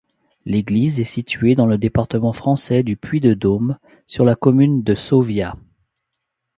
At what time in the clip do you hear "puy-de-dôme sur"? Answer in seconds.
2.97-4.25